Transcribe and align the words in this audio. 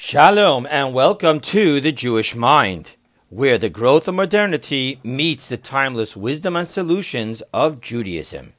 Shalom 0.00 0.64
and 0.70 0.94
welcome 0.94 1.40
to 1.40 1.80
the 1.80 1.90
Jewish 1.90 2.36
Mind, 2.36 2.94
where 3.30 3.58
the 3.58 3.68
growth 3.68 4.06
of 4.06 4.14
modernity 4.14 5.00
meets 5.02 5.48
the 5.48 5.56
timeless 5.56 6.16
wisdom 6.16 6.54
and 6.54 6.68
solutions 6.68 7.42
of 7.52 7.80
Judaism. 7.80 8.52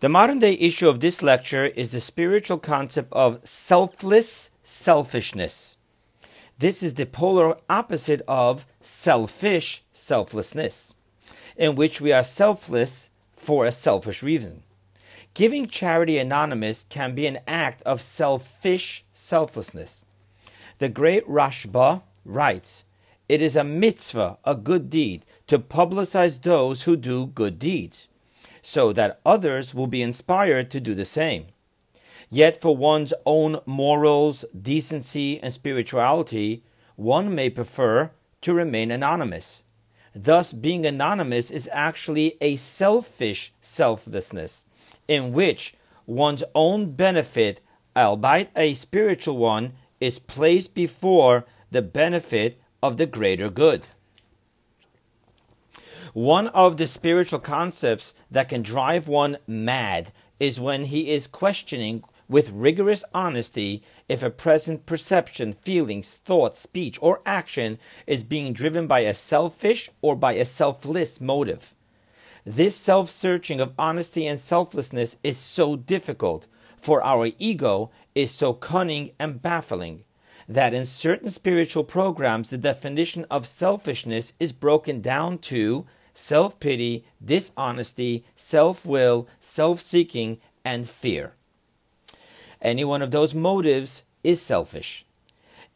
The 0.00 0.08
modern 0.08 0.40
day 0.40 0.54
issue 0.54 0.88
of 0.88 0.98
this 0.98 1.22
lecture 1.22 1.66
is 1.66 1.92
the 1.92 2.00
spiritual 2.00 2.58
concept 2.58 3.12
of 3.12 3.38
selfless 3.46 4.50
selfishness. 4.64 5.76
This 6.58 6.82
is 6.82 6.94
the 6.94 7.06
polar 7.06 7.56
opposite 7.70 8.22
of 8.26 8.66
selfish 8.80 9.84
selflessness, 9.92 10.94
in 11.56 11.76
which 11.76 12.00
we 12.00 12.10
are 12.12 12.24
selfless 12.24 13.10
for 13.32 13.66
a 13.66 13.72
selfish 13.72 14.20
reason. 14.20 14.64
Giving 15.32 15.68
charity 15.68 16.18
anonymous 16.18 16.84
can 16.88 17.14
be 17.14 17.28
an 17.28 17.38
act 17.46 17.82
of 17.82 18.00
selfish 18.00 19.04
selflessness. 19.12 20.04
The 20.80 20.88
great 20.88 21.28
Rashba 21.28 22.00
writes, 22.24 22.84
It 23.28 23.42
is 23.42 23.54
a 23.54 23.62
mitzvah, 23.62 24.38
a 24.46 24.54
good 24.54 24.88
deed, 24.88 25.26
to 25.46 25.58
publicize 25.58 26.40
those 26.40 26.84
who 26.84 26.96
do 26.96 27.26
good 27.26 27.58
deeds, 27.58 28.08
so 28.62 28.90
that 28.94 29.20
others 29.26 29.74
will 29.74 29.86
be 29.86 30.00
inspired 30.00 30.70
to 30.70 30.80
do 30.80 30.94
the 30.94 31.04
same. 31.04 31.48
Yet, 32.30 32.56
for 32.56 32.74
one's 32.74 33.12
own 33.26 33.60
morals, 33.66 34.46
decency, 34.58 35.38
and 35.42 35.52
spirituality, 35.52 36.62
one 36.96 37.34
may 37.34 37.50
prefer 37.50 38.10
to 38.40 38.54
remain 38.54 38.90
anonymous. 38.90 39.64
Thus, 40.14 40.54
being 40.54 40.86
anonymous 40.86 41.50
is 41.50 41.68
actually 41.72 42.38
a 42.40 42.56
selfish 42.56 43.52
selflessness, 43.60 44.64
in 45.06 45.34
which 45.34 45.74
one's 46.06 46.44
own 46.54 46.92
benefit, 46.92 47.60
albeit 47.94 48.48
a 48.56 48.72
spiritual 48.72 49.36
one, 49.36 49.74
is 50.00 50.18
placed 50.18 50.74
before 50.74 51.44
the 51.70 51.82
benefit 51.82 52.60
of 52.82 52.96
the 52.96 53.06
greater 53.06 53.50
good. 53.50 53.82
One 56.12 56.48
of 56.48 56.76
the 56.76 56.86
spiritual 56.88 57.38
concepts 57.38 58.14
that 58.30 58.48
can 58.48 58.62
drive 58.62 59.06
one 59.06 59.36
mad 59.46 60.12
is 60.40 60.58
when 60.58 60.86
he 60.86 61.10
is 61.10 61.28
questioning 61.28 62.02
with 62.28 62.50
rigorous 62.50 63.04
honesty 63.12 63.82
if 64.08 64.22
a 64.22 64.30
present 64.30 64.86
perception, 64.86 65.52
feelings, 65.52 66.16
thought, 66.16 66.56
speech, 66.56 66.98
or 67.02 67.20
action 67.26 67.78
is 68.06 68.24
being 68.24 68.52
driven 68.52 68.86
by 68.86 69.00
a 69.00 69.14
selfish 69.14 69.90
or 70.00 70.16
by 70.16 70.32
a 70.32 70.44
selfless 70.44 71.20
motive. 71.20 71.74
This 72.44 72.74
self 72.74 73.10
searching 73.10 73.60
of 73.60 73.74
honesty 73.78 74.26
and 74.26 74.40
selflessness 74.40 75.16
is 75.22 75.36
so 75.36 75.76
difficult, 75.76 76.46
for 76.80 77.04
our 77.04 77.30
ego 77.38 77.90
is 78.22 78.30
so 78.30 78.52
cunning 78.52 79.12
and 79.18 79.40
baffling 79.40 80.04
that 80.48 80.74
in 80.74 80.84
certain 80.84 81.30
spiritual 81.30 81.84
programs, 81.84 82.50
the 82.50 82.58
definition 82.58 83.24
of 83.30 83.46
selfishness 83.46 84.32
is 84.40 84.52
broken 84.52 85.00
down 85.00 85.38
to 85.38 85.86
self 86.12 86.58
pity, 86.58 87.04
dishonesty, 87.24 88.24
self 88.36 88.84
will, 88.84 89.28
self 89.38 89.80
seeking, 89.80 90.38
and 90.64 90.88
fear. 90.88 91.32
Any 92.60 92.84
one 92.84 93.00
of 93.00 93.10
those 93.10 93.34
motives 93.34 94.02
is 94.22 94.42
selfish. 94.42 95.06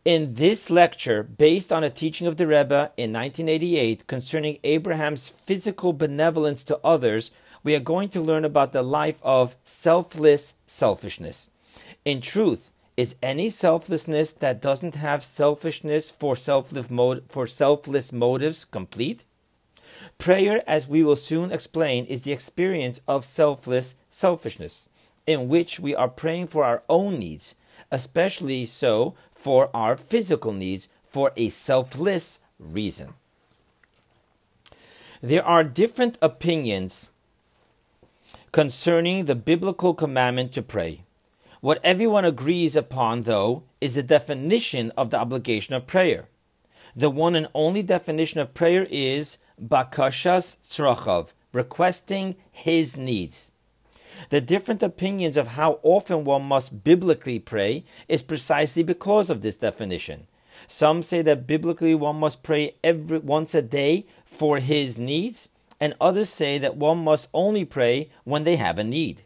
In 0.04 0.34
this 0.34 0.68
lecture, 0.68 1.22
based 1.22 1.72
on 1.72 1.82
a 1.82 1.88
teaching 1.88 2.26
of 2.26 2.36
the 2.36 2.46
Rebbe 2.46 2.92
in 2.98 3.10
1988 3.12 4.06
concerning 4.06 4.58
Abraham's 4.62 5.28
physical 5.28 5.94
benevolence 5.94 6.62
to 6.64 6.78
others, 6.84 7.30
we 7.62 7.74
are 7.74 7.80
going 7.80 8.10
to 8.10 8.20
learn 8.20 8.44
about 8.44 8.72
the 8.72 8.82
life 8.82 9.18
of 9.22 9.56
selfless 9.64 10.54
selfishness. 10.66 11.48
In 12.04 12.20
truth, 12.20 12.70
is 12.96 13.16
any 13.22 13.48
selflessness 13.48 14.32
that 14.34 14.60
doesn't 14.60 14.94
have 14.94 15.24
selfishness 15.24 16.10
for 16.10 16.36
selfless, 16.36 16.86
for 17.28 17.46
selfless 17.46 18.12
motives 18.12 18.64
complete? 18.64 19.24
Prayer, 20.18 20.62
as 20.66 20.86
we 20.86 21.02
will 21.02 21.16
soon 21.16 21.50
explain, 21.50 22.04
is 22.04 22.22
the 22.22 22.32
experience 22.32 23.00
of 23.08 23.24
selfless 23.24 23.94
selfishness, 24.10 24.88
in 25.26 25.48
which 25.48 25.80
we 25.80 25.94
are 25.94 26.08
praying 26.08 26.48
for 26.48 26.62
our 26.62 26.82
own 26.88 27.18
needs, 27.18 27.54
especially 27.90 28.66
so 28.66 29.14
for 29.34 29.70
our 29.74 29.96
physical 29.96 30.52
needs, 30.52 30.88
for 31.08 31.32
a 31.36 31.48
selfless 31.48 32.40
reason. 32.58 33.14
There 35.22 35.44
are 35.44 35.64
different 35.64 36.18
opinions 36.20 37.08
concerning 38.52 39.24
the 39.24 39.34
biblical 39.34 39.94
commandment 39.94 40.52
to 40.52 40.62
pray. 40.62 41.03
What 41.64 41.80
everyone 41.82 42.26
agrees 42.26 42.76
upon, 42.76 43.22
though, 43.22 43.62
is 43.80 43.94
the 43.94 44.02
definition 44.02 44.92
of 44.98 45.08
the 45.08 45.18
obligation 45.18 45.74
of 45.74 45.86
prayer. 45.86 46.28
The 46.94 47.08
one 47.08 47.34
and 47.34 47.48
only 47.54 47.82
definition 47.82 48.38
of 48.40 48.52
prayer 48.52 48.86
is 48.90 49.38
bakashas 49.58 50.58
tzrachav, 50.58 51.32
requesting 51.54 52.36
his 52.52 52.98
needs. 52.98 53.50
The 54.28 54.42
different 54.42 54.82
opinions 54.82 55.38
of 55.38 55.56
how 55.56 55.80
often 55.82 56.24
one 56.24 56.42
must 56.42 56.84
biblically 56.84 57.38
pray 57.38 57.86
is 58.08 58.20
precisely 58.20 58.82
because 58.82 59.30
of 59.30 59.40
this 59.40 59.56
definition. 59.56 60.26
Some 60.66 61.00
say 61.00 61.22
that 61.22 61.46
biblically 61.46 61.94
one 61.94 62.16
must 62.16 62.42
pray 62.42 62.74
every 62.84 63.20
once 63.20 63.54
a 63.54 63.62
day 63.62 64.04
for 64.26 64.58
his 64.58 64.98
needs, 64.98 65.48
and 65.80 65.94
others 65.98 66.28
say 66.28 66.58
that 66.58 66.76
one 66.76 66.98
must 66.98 67.28
only 67.32 67.64
pray 67.64 68.10
when 68.24 68.44
they 68.44 68.56
have 68.56 68.78
a 68.78 68.84
need. 68.84 69.22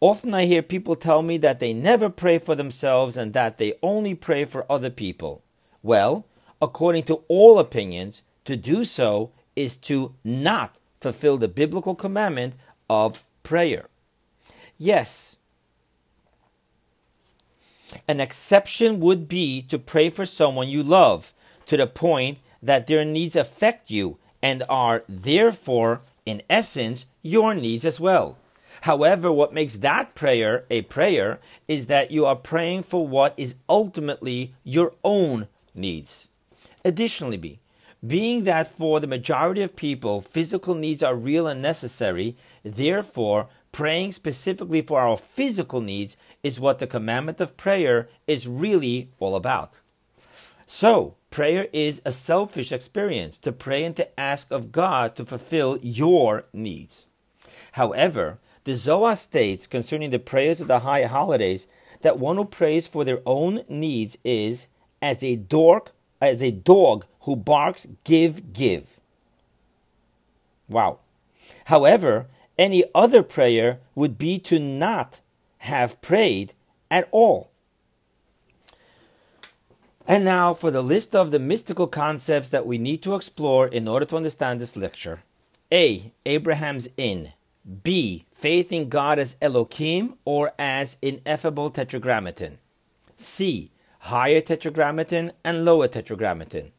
Often 0.00 0.34
I 0.34 0.46
hear 0.46 0.62
people 0.62 0.96
tell 0.96 1.22
me 1.22 1.36
that 1.38 1.60
they 1.60 1.74
never 1.74 2.08
pray 2.08 2.38
for 2.38 2.54
themselves 2.54 3.18
and 3.18 3.34
that 3.34 3.58
they 3.58 3.74
only 3.82 4.14
pray 4.14 4.46
for 4.46 4.70
other 4.70 4.88
people. 4.88 5.42
Well, 5.82 6.24
according 6.60 7.04
to 7.04 7.22
all 7.28 7.58
opinions, 7.58 8.22
to 8.46 8.56
do 8.56 8.84
so 8.84 9.30
is 9.54 9.76
to 9.76 10.14
not 10.24 10.76
fulfill 11.00 11.36
the 11.36 11.48
biblical 11.48 11.94
commandment 11.94 12.54
of 12.88 13.22
prayer. 13.42 13.86
Yes, 14.78 15.36
an 18.08 18.20
exception 18.20 19.00
would 19.00 19.28
be 19.28 19.62
to 19.62 19.78
pray 19.78 20.08
for 20.10 20.24
someone 20.24 20.68
you 20.68 20.82
love 20.82 21.34
to 21.66 21.76
the 21.76 21.86
point 21.86 22.38
that 22.62 22.86
their 22.86 23.04
needs 23.04 23.36
affect 23.36 23.90
you 23.90 24.18
and 24.42 24.62
are 24.68 25.02
therefore, 25.08 26.00
in 26.24 26.42
essence, 26.48 27.04
your 27.22 27.54
needs 27.54 27.84
as 27.84 28.00
well. 28.00 28.38
However, 28.82 29.30
what 29.30 29.52
makes 29.52 29.76
that 29.76 30.14
prayer 30.14 30.64
a 30.70 30.82
prayer 30.82 31.38
is 31.68 31.86
that 31.86 32.10
you 32.10 32.24
are 32.26 32.36
praying 32.36 32.84
for 32.84 33.06
what 33.06 33.34
is 33.36 33.56
ultimately 33.68 34.54
your 34.64 34.94
own 35.04 35.48
needs. 35.74 36.28
Additionally, 36.84 37.60
being 38.06 38.44
that 38.44 38.66
for 38.66 38.98
the 38.98 39.06
majority 39.06 39.60
of 39.60 39.76
people, 39.76 40.22
physical 40.22 40.74
needs 40.74 41.02
are 41.02 41.14
real 41.14 41.46
and 41.46 41.60
necessary, 41.60 42.34
therefore, 42.62 43.48
praying 43.72 44.12
specifically 44.12 44.80
for 44.80 45.00
our 45.00 45.18
physical 45.18 45.82
needs 45.82 46.16
is 46.42 46.58
what 46.58 46.78
the 46.78 46.86
commandment 46.86 47.40
of 47.40 47.58
prayer 47.58 48.08
is 48.26 48.48
really 48.48 49.08
all 49.18 49.36
about. 49.36 49.74
So, 50.64 51.16
prayer 51.30 51.68
is 51.72 52.00
a 52.04 52.12
selfish 52.12 52.72
experience 52.72 53.36
to 53.38 53.52
pray 53.52 53.84
and 53.84 53.94
to 53.96 54.18
ask 54.18 54.50
of 54.50 54.72
God 54.72 55.14
to 55.16 55.26
fulfill 55.26 55.78
your 55.82 56.44
needs. 56.54 57.08
However, 57.72 58.38
the 58.64 58.74
Zohar 58.74 59.16
states 59.16 59.66
concerning 59.66 60.10
the 60.10 60.18
prayers 60.18 60.60
of 60.60 60.68
the 60.68 60.80
high 60.80 61.04
holidays 61.04 61.66
that 62.02 62.18
one 62.18 62.36
who 62.36 62.44
prays 62.44 62.86
for 62.86 63.04
their 63.04 63.20
own 63.26 63.62
needs 63.68 64.16
is 64.24 64.66
as 65.02 65.22
a 65.22 65.36
dog, 65.36 65.90
as 66.20 66.42
a 66.42 66.50
dog 66.50 67.04
who 67.22 67.36
barks, 67.36 67.86
give, 68.04 68.52
give. 68.52 69.00
Wow. 70.68 70.98
However, 71.66 72.26
any 72.58 72.84
other 72.94 73.22
prayer 73.22 73.78
would 73.94 74.18
be 74.18 74.38
to 74.40 74.58
not 74.58 75.20
have 75.58 76.00
prayed 76.00 76.52
at 76.90 77.08
all. 77.10 77.50
And 80.06 80.24
now 80.24 80.52
for 80.52 80.70
the 80.70 80.82
list 80.82 81.14
of 81.14 81.30
the 81.30 81.38
mystical 81.38 81.86
concepts 81.86 82.48
that 82.48 82.66
we 82.66 82.78
need 82.78 83.02
to 83.02 83.14
explore 83.14 83.68
in 83.68 83.86
order 83.86 84.04
to 84.06 84.16
understand 84.16 84.60
this 84.60 84.76
lecture. 84.76 85.22
A. 85.72 86.12
Abraham's 86.26 86.88
Inn. 86.96 87.32
B. 87.82 88.24
Faith 88.30 88.72
in 88.72 88.88
God 88.88 89.18
as 89.18 89.36
Elohim 89.40 90.14
or 90.24 90.52
as 90.58 90.96
ineffable 91.02 91.70
tetragrammaton. 91.70 92.58
C. 93.16 93.70
Higher 94.00 94.40
tetragrammaton 94.40 95.32
and 95.44 95.64
lower 95.64 95.88
tetragrammaton. 95.88 96.72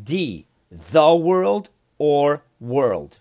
D. 0.00 0.46
The 0.70 1.14
world 1.14 1.68
or 1.98 2.42
world. 2.60 3.20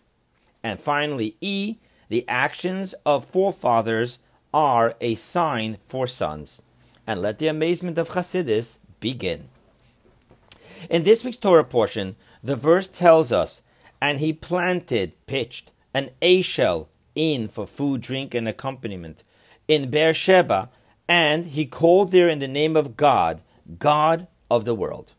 And 0.63 0.79
finally, 0.79 1.35
E. 1.39 1.75
The 2.09 2.25
actions 2.27 2.93
of 3.05 3.25
forefathers 3.25 4.19
are 4.53 4.95
a 5.01 5.15
sign 5.15 5.75
for 5.75 6.07
sons. 6.07 6.61
And 7.05 7.21
let 7.21 7.37
the 7.37 7.47
amazement 7.47 7.97
of 7.97 8.11
Chassidus 8.11 8.79
begin. 8.99 9.49
In 10.89 11.03
this 11.03 11.23
week's 11.23 11.37
Torah 11.37 11.63
portion, 11.63 12.15
the 12.43 12.55
verse 12.55 12.87
tells 12.87 13.31
us, 13.31 13.61
And 14.01 14.19
he 14.19 14.33
planted, 14.33 15.13
pitched, 15.27 15.71
an 15.93 16.09
ashel 16.21 16.87
inn 17.15 17.47
for 17.47 17.65
food, 17.65 18.01
drink, 18.01 18.33
and 18.33 18.47
accompaniment 18.47 19.23
in 19.67 19.89
Beersheba, 19.89 20.69
and 21.07 21.47
he 21.47 21.65
called 21.65 22.11
there 22.11 22.29
in 22.29 22.39
the 22.39 22.47
name 22.47 22.75
of 22.75 22.97
God, 22.97 23.41
God 23.79 24.27
of 24.49 24.65
the 24.65 24.75
world. 24.75 25.13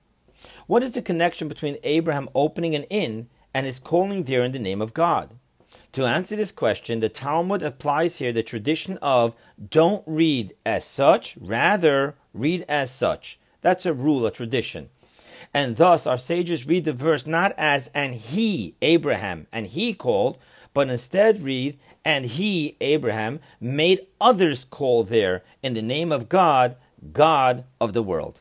What 0.67 0.83
is 0.83 0.93
the 0.93 1.03
connection 1.03 1.49
between 1.49 1.79
Abraham 1.83 2.29
opening 2.35 2.75
an 2.75 2.85
inn 2.85 3.29
and 3.53 3.67
his 3.67 3.79
calling 3.79 4.25
there 4.25 4.45
in 4.45 4.53
the 4.53 4.59
name 4.59 4.81
of 4.81 4.95
God? 4.95 5.31
To 5.93 6.07
answer 6.07 6.35
this 6.35 6.51
question, 6.51 7.01
the 7.01 7.09
Talmud 7.09 7.63
applies 7.63 8.17
here 8.17 8.33
the 8.33 8.43
tradition 8.43 8.99
of 9.01 9.37
don't 9.71 10.03
read 10.07 10.53
as 10.67 10.85
such, 10.85 11.37
rather 11.41 12.15
read 12.33 12.65
as 12.69 12.91
such. 12.91 13.39
That's 13.61 13.87
a 13.87 13.95
rule, 13.95 14.27
a 14.27 14.33
tradition. 14.33 14.89
And 15.53 15.77
thus, 15.77 16.07
our 16.07 16.19
sages 16.19 16.67
read 16.67 16.85
the 16.85 16.93
verse 16.93 17.27
not 17.27 17.55
as, 17.57 17.91
and 17.95 18.15
he, 18.15 18.75
Abraham, 18.83 19.47
and 19.53 19.69
he 19.69 19.95
called, 19.95 20.39
but 20.75 20.91
instead 20.91 21.41
read, 21.41 21.79
and 22.05 22.27
he, 22.27 22.77
Abraham, 22.81 23.41
made 23.61 24.07
others 24.21 24.65
call 24.65 25.05
there 25.05 25.43
in 25.63 25.75
the 25.75 25.83
name 25.83 26.13
of 26.13 26.29
God, 26.29 26.77
God 27.13 27.65
of 27.81 27.93
the 27.93 28.03
world. 28.03 28.41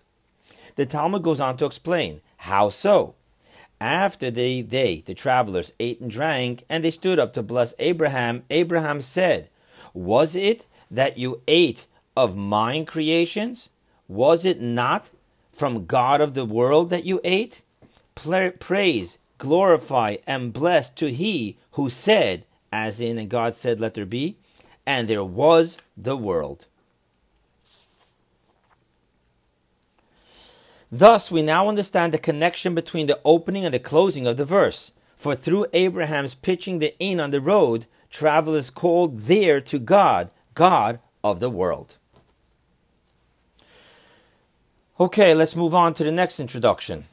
The 0.75 0.85
Talmud 0.85 1.23
goes 1.23 1.39
on 1.39 1.57
to 1.57 1.65
explain 1.65 2.21
how 2.37 2.69
so. 2.69 3.13
After 3.79 4.31
they, 4.31 4.61
they, 4.61 5.03
the 5.05 5.13
travelers, 5.13 5.73
ate 5.79 6.01
and 6.01 6.09
drank, 6.09 6.63
and 6.69 6.83
they 6.83 6.91
stood 6.91 7.19
up 7.19 7.33
to 7.33 7.43
bless 7.43 7.73
Abraham, 7.79 8.43
Abraham 8.49 9.01
said, 9.01 9.49
Was 9.93 10.35
it 10.35 10.65
that 10.89 11.17
you 11.17 11.41
ate 11.47 11.85
of 12.15 12.35
mine 12.35 12.85
creations? 12.85 13.69
Was 14.07 14.45
it 14.45 14.61
not 14.61 15.09
from 15.51 15.85
God 15.85 16.21
of 16.21 16.33
the 16.33 16.45
world 16.45 16.89
that 16.89 17.05
you 17.05 17.19
ate? 17.23 17.61
Praise, 18.15 19.17
glorify, 19.43 20.15
and 20.25 20.53
bless 20.53 20.89
to 20.89 21.11
he 21.11 21.57
who 21.71 21.89
said, 21.89 22.45
as 22.71 23.01
in, 23.01 23.17
and 23.17 23.29
God 23.29 23.57
said, 23.57 23.77
Let 23.77 23.93
there 23.93 24.05
be, 24.05 24.37
and 24.87 25.09
there 25.09 25.23
was 25.23 25.77
the 25.97 26.15
world. 26.15 26.65
Thus, 30.89 31.29
we 31.29 31.41
now 31.41 31.67
understand 31.67 32.13
the 32.13 32.17
connection 32.29 32.73
between 32.73 33.07
the 33.07 33.19
opening 33.25 33.65
and 33.65 33.73
the 33.73 33.79
closing 33.79 34.25
of 34.25 34.37
the 34.37 34.45
verse. 34.45 34.93
For 35.17 35.35
through 35.35 35.65
Abraham's 35.73 36.35
pitching 36.35 36.79
the 36.79 36.97
inn 36.97 37.19
on 37.19 37.31
the 37.31 37.41
road, 37.41 37.85
travelers 38.09 38.69
called 38.69 39.21
there 39.21 39.59
to 39.59 39.77
God, 39.77 40.31
God 40.53 40.99
of 41.21 41.41
the 41.41 41.49
world. 41.49 41.97
Okay, 45.01 45.33
let's 45.33 45.55
move 45.57 45.75
on 45.75 45.93
to 45.95 46.03
the 46.05 46.11
next 46.11 46.39
introduction. 46.39 47.05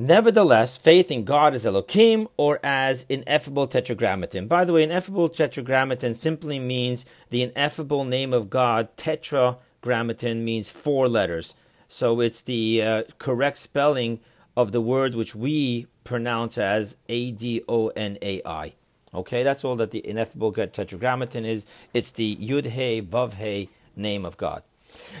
Nevertheless, 0.00 0.78
faith 0.78 1.10
in 1.10 1.24
God 1.24 1.52
as 1.52 1.66
Elohim 1.66 2.26
or 2.38 2.58
as 2.64 3.04
ineffable 3.10 3.66
tetragrammaton. 3.66 4.46
By 4.46 4.64
the 4.64 4.72
way, 4.72 4.82
ineffable 4.82 5.28
tetragrammaton 5.28 6.14
simply 6.14 6.58
means 6.58 7.04
the 7.28 7.42
ineffable 7.42 8.04
name 8.04 8.32
of 8.32 8.48
God. 8.48 8.96
Tetragrammaton 8.96 10.42
means 10.42 10.70
four 10.70 11.06
letters. 11.06 11.54
So 11.86 12.20
it's 12.20 12.40
the 12.40 12.82
uh, 12.82 13.02
correct 13.18 13.58
spelling 13.58 14.20
of 14.56 14.72
the 14.72 14.80
word 14.80 15.14
which 15.14 15.34
we 15.34 15.86
pronounce 16.02 16.56
as 16.56 16.96
A 17.10 17.32
D 17.32 17.62
O 17.68 17.88
N 17.88 18.16
A 18.22 18.40
I. 18.46 18.72
Okay, 19.12 19.42
that's 19.42 19.66
all 19.66 19.76
that 19.76 19.90
the 19.90 20.08
ineffable 20.08 20.50
tetragrammaton 20.50 21.44
is. 21.44 21.66
It's 21.92 22.10
the 22.10 22.36
Yud 22.36 22.70
He 22.70 23.02
Vav 23.02 23.34
He 23.34 23.68
name 23.94 24.24
of 24.24 24.38
God. 24.38 24.62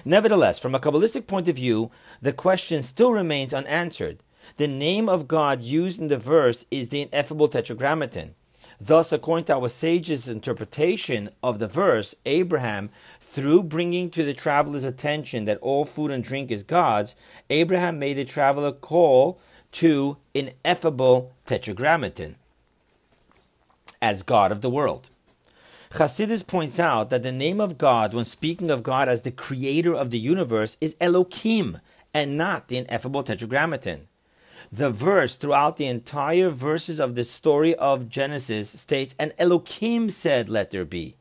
Nevertheless, 0.06 0.58
from 0.58 0.74
a 0.74 0.80
Kabbalistic 0.80 1.26
point 1.26 1.48
of 1.48 1.56
view, 1.56 1.90
the 2.22 2.32
question 2.32 2.82
still 2.82 3.12
remains 3.12 3.52
unanswered. 3.52 4.20
The 4.56 4.68
name 4.68 5.08
of 5.08 5.28
God 5.28 5.60
used 5.60 6.00
in 6.00 6.08
the 6.08 6.18
verse 6.18 6.64
is 6.70 6.88
the 6.88 7.02
ineffable 7.02 7.48
tetragrammaton. 7.48 8.34
Thus, 8.80 9.12
according 9.12 9.44
to 9.46 9.54
our 9.56 9.68
sages' 9.68 10.28
interpretation 10.28 11.28
of 11.42 11.58
the 11.58 11.66
verse, 11.66 12.14
Abraham, 12.24 12.88
through 13.20 13.64
bringing 13.64 14.08
to 14.10 14.24
the 14.24 14.32
traveler's 14.32 14.84
attention 14.84 15.44
that 15.44 15.58
all 15.58 15.84
food 15.84 16.10
and 16.10 16.24
drink 16.24 16.50
is 16.50 16.62
God's, 16.62 17.14
Abraham 17.50 17.98
made 17.98 18.16
the 18.16 18.24
traveler 18.24 18.72
call 18.72 19.38
to 19.72 20.16
ineffable 20.32 21.32
tetragrammaton 21.44 22.36
as 24.00 24.22
God 24.22 24.50
of 24.50 24.62
the 24.62 24.70
world. 24.70 25.10
Chassidus 25.92 26.46
points 26.46 26.80
out 26.80 27.10
that 27.10 27.22
the 27.22 27.32
name 27.32 27.60
of 27.60 27.76
God, 27.76 28.14
when 28.14 28.24
speaking 28.24 28.70
of 28.70 28.82
God 28.82 29.08
as 29.08 29.22
the 29.22 29.30
creator 29.30 29.94
of 29.94 30.10
the 30.10 30.18
universe, 30.18 30.76
is 30.80 30.96
Elohim 31.00 31.78
and 32.14 32.38
not 32.38 32.68
the 32.68 32.78
ineffable 32.78 33.22
tetragrammaton. 33.22 34.06
The 34.72 34.90
verse 34.90 35.34
throughout 35.34 35.78
the 35.78 35.86
entire 35.86 36.48
verses 36.48 37.00
of 37.00 37.16
the 37.16 37.24
story 37.24 37.74
of 37.74 38.08
Genesis 38.08 38.70
states, 38.70 39.16
And 39.18 39.32
Elohim 39.36 40.08
said, 40.10 40.48
Let 40.48 40.70
there 40.70 40.84
be. 40.84 41.16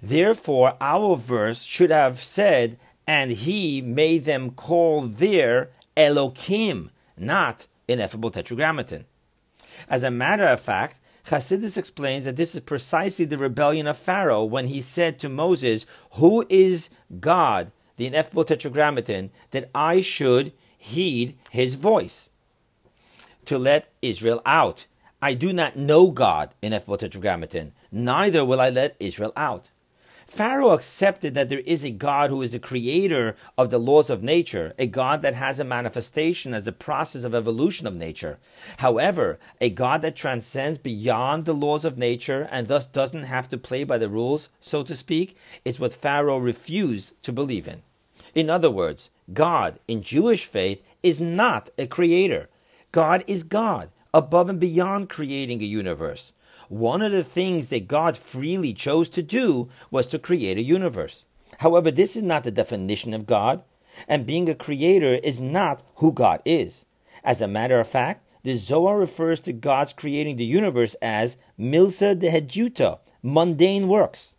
Therefore, 0.00 0.76
our 0.80 1.16
verse 1.16 1.64
should 1.64 1.90
have 1.90 2.18
said, 2.18 2.78
And 3.08 3.32
he 3.32 3.80
made 3.80 4.24
them 4.24 4.50
call 4.50 5.00
their 5.02 5.70
Elohim, 5.96 6.90
not 7.18 7.66
ineffable 7.88 8.30
tetragrammaton. 8.30 9.04
As 9.88 10.04
a 10.04 10.10
matter 10.10 10.46
of 10.46 10.60
fact, 10.60 10.98
Chassidus 11.26 11.76
explains 11.76 12.24
that 12.24 12.36
this 12.36 12.54
is 12.54 12.60
precisely 12.60 13.24
the 13.24 13.38
rebellion 13.38 13.88
of 13.88 13.96
Pharaoh 13.96 14.44
when 14.44 14.68
he 14.68 14.80
said 14.80 15.18
to 15.18 15.28
Moses, 15.28 15.86
Who 16.12 16.46
is 16.48 16.90
God, 17.18 17.72
the 17.96 18.06
ineffable 18.06 18.44
tetragrammaton, 18.44 19.30
that 19.50 19.70
I 19.74 20.02
should 20.02 20.52
heed 20.78 21.36
his 21.50 21.74
voice? 21.74 22.30
To 23.46 23.58
let 23.58 23.90
Israel 24.02 24.42
out. 24.44 24.86
I 25.22 25.34
do 25.34 25.52
not 25.52 25.76
know 25.76 26.10
God, 26.10 26.54
ineffable 26.60 26.98
tetragrammaton, 26.98 27.72
neither 27.90 28.44
will 28.44 28.60
I 28.60 28.70
let 28.70 28.96
Israel 29.00 29.32
out. 29.36 29.70
Pharaoh 30.26 30.72
accepted 30.72 31.34
that 31.34 31.48
there 31.48 31.60
is 31.60 31.84
a 31.84 31.90
God 31.90 32.30
who 32.30 32.42
is 32.42 32.52
the 32.52 32.58
creator 32.58 33.36
of 33.56 33.70
the 33.70 33.78
laws 33.78 34.10
of 34.10 34.22
nature, 34.22 34.72
a 34.78 34.86
God 34.86 35.22
that 35.22 35.34
has 35.34 35.60
a 35.60 35.64
manifestation 35.64 36.54
as 36.54 36.64
the 36.64 36.72
process 36.72 37.24
of 37.24 37.34
evolution 37.34 37.86
of 37.86 37.94
nature. 37.94 38.38
However, 38.78 39.38
a 39.60 39.70
God 39.70 40.02
that 40.02 40.16
transcends 40.16 40.78
beyond 40.78 41.44
the 41.44 41.52
laws 41.52 41.84
of 41.84 41.98
nature 41.98 42.48
and 42.50 42.66
thus 42.66 42.86
doesn't 42.86 43.24
have 43.24 43.48
to 43.50 43.58
play 43.58 43.84
by 43.84 43.98
the 43.98 44.08
rules, 44.08 44.48
so 44.60 44.82
to 44.82 44.96
speak, 44.96 45.36
is 45.64 45.78
what 45.78 45.92
Pharaoh 45.92 46.38
refused 46.38 47.22
to 47.22 47.32
believe 47.32 47.68
in. 47.68 47.82
In 48.34 48.50
other 48.50 48.70
words, 48.70 49.10
God 49.32 49.78
in 49.86 50.02
Jewish 50.02 50.46
faith 50.46 50.84
is 51.02 51.20
not 51.20 51.70
a 51.78 51.86
creator. 51.86 52.48
God 52.94 53.24
is 53.26 53.42
God, 53.42 53.90
above 54.14 54.48
and 54.48 54.60
beyond 54.60 55.08
creating 55.08 55.60
a 55.60 55.64
universe. 55.64 56.32
One 56.68 57.02
of 57.02 57.10
the 57.10 57.24
things 57.24 57.66
that 57.70 57.88
God 57.88 58.16
freely 58.16 58.72
chose 58.72 59.08
to 59.08 59.20
do 59.20 59.68
was 59.90 60.06
to 60.06 60.18
create 60.20 60.58
a 60.58 60.62
universe. 60.62 61.26
However, 61.58 61.90
this 61.90 62.14
is 62.14 62.22
not 62.22 62.44
the 62.44 62.52
definition 62.52 63.12
of 63.12 63.26
God, 63.26 63.64
and 64.06 64.24
being 64.24 64.48
a 64.48 64.54
creator 64.54 65.14
is 65.14 65.40
not 65.40 65.82
who 65.96 66.12
God 66.12 66.40
is. 66.44 66.86
As 67.24 67.40
a 67.40 67.48
matter 67.48 67.80
of 67.80 67.88
fact, 67.88 68.24
the 68.44 68.54
Zohar 68.54 68.96
refers 68.96 69.40
to 69.40 69.52
God's 69.52 69.92
creating 69.92 70.36
the 70.36 70.44
universe 70.44 70.94
as 71.02 71.36
milsa 71.58 72.16
de 72.16 72.30
deheduta, 72.30 73.00
mundane 73.24 73.88
works. 73.88 74.36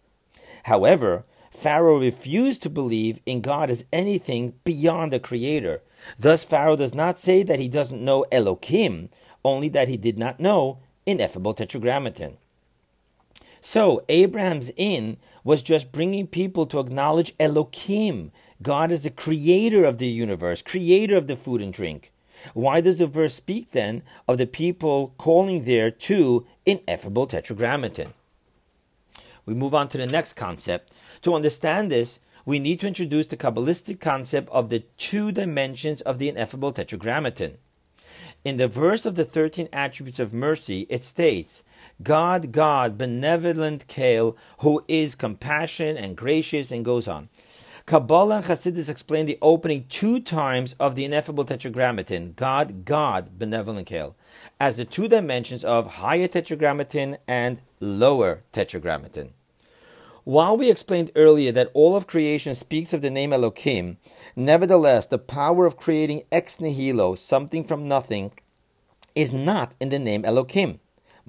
However, 0.64 1.26
Pharaoh 1.56 2.00
refused 2.00 2.62
to 2.64 2.70
believe 2.70 3.20
in 3.26 3.42
God 3.42 3.70
as 3.70 3.86
anything 3.94 4.54
beyond 4.64 5.14
a 5.14 5.20
creator. 5.20 5.82
Thus, 6.20 6.44
Pharaoh 6.44 6.76
does 6.76 6.94
not 6.94 7.20
say 7.20 7.44
that 7.44 7.60
he 7.60 7.68
doesn't 7.68 8.04
know 8.04 8.26
Elohim, 8.32 9.10
only 9.44 9.70
that 9.70 9.88
he 9.88 9.98
did 9.98 10.18
not 10.18 10.40
know 10.40 10.80
ineffable 11.06 11.54
tetragrammaton. 11.54 12.38
So, 13.62 14.04
Abraham's 14.10 14.70
inn 14.76 15.18
was 15.44 15.64
just 15.64 15.92
bringing 15.92 16.28
people 16.28 16.66
to 16.68 16.80
acknowledge 16.80 17.34
Elohim. 17.40 18.32
God 18.62 18.92
is 18.92 19.02
the 19.02 19.10
creator 19.10 19.86
of 19.86 19.98
the 19.98 20.08
universe, 20.08 20.62
creator 20.62 21.16
of 21.16 21.28
the 21.28 21.36
food 21.36 21.62
and 21.62 21.74
drink. 21.74 22.12
Why 22.54 22.82
does 22.82 23.00
the 23.00 23.08
verse 23.08 23.36
speak 23.36 23.72
then 23.72 24.04
of 24.28 24.38
the 24.38 24.46
people 24.46 25.14
calling 25.18 25.64
there 25.64 25.90
to 25.90 26.46
ineffable 26.66 27.28
tetragrammaton? 27.28 28.14
We 29.46 29.54
move 29.54 29.76
on 29.76 29.88
to 29.90 29.98
the 29.98 30.08
next 30.08 30.34
concept, 30.34 30.92
to 31.24 31.36
understand 31.36 31.92
this, 31.92 32.20
we 32.46 32.60
need 32.60 32.80
to 32.82 32.88
introduce 32.88 33.28
the 33.28 33.38
Kabbalistic 33.38 34.00
concept 34.00 34.50
of 34.50 34.70
the 34.70 34.84
two 34.98 35.32
dimensions 35.32 36.02
of 36.02 36.20
the 36.20 36.30
ineffable 36.30 36.72
tetragrammaton. 36.72 37.58
In 38.44 38.58
the 38.58 38.68
verse 38.68 39.08
of 39.08 39.16
the 39.16 39.26
13 39.26 39.70
attributes 39.74 40.20
of 40.20 40.34
mercy, 40.34 40.86
it 40.90 41.04
states, 41.04 41.64
God, 42.04 42.52
God, 42.52 42.98
benevolent 42.98 43.88
Kale, 43.88 44.38
who 44.60 44.84
is 44.88 45.16
compassionate 45.16 45.98
and 45.98 46.16
gracious, 46.16 46.72
and 46.72 46.86
goes 46.86 47.08
on. 47.08 47.30
Kabbalah 47.88 48.38
and 48.38 48.46
Hasidus 48.46 48.90
explain 48.90 49.28
the 49.28 49.38
opening 49.44 49.86
two 49.90 50.20
times 50.20 50.74
of 50.80 50.96
the 50.96 51.06
ineffable 51.06 51.46
tetragrammaton, 51.46 52.34
God, 52.36 52.84
God, 52.84 53.38
benevolent 53.38 53.86
Kale, 53.86 54.16
as 54.60 54.78
the 54.78 54.86
two 54.86 55.08
dimensions 55.08 55.64
of 55.64 55.86
higher 55.86 56.28
tetragrammaton 56.28 57.18
and 57.28 57.60
lower 57.80 58.42
tetragrammaton. 58.52 59.34
While 60.24 60.58
we 60.58 60.72
explained 60.72 61.12
earlier 61.16 61.52
that 61.52 61.70
all 61.76 61.96
of 61.96 62.08
creation 62.08 62.56
speaks 62.56 62.92
of 62.92 63.04
the 63.04 63.12
name 63.12 63.32
Elohim, 63.32 63.98
nevertheless, 64.36 65.06
the 65.06 65.20
power 65.20 65.68
of 65.68 65.78
creating 65.78 66.24
ex 66.32 66.60
nihilo, 66.60 67.14
something 67.14 67.64
from 67.64 67.88
nothing, 67.88 68.32
is 69.14 69.32
not 69.32 69.76
in 69.80 69.90
the 69.90 70.00
name 70.00 70.26
Elohim, 70.26 70.80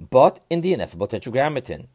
but 0.09 0.43
in 0.49 0.61
the 0.61 0.73
ineffable 0.73 1.05
Tetragrammaton. 1.05 1.87